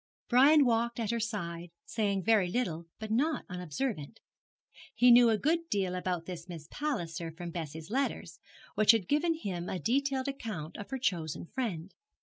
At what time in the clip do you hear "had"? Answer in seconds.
8.93-9.07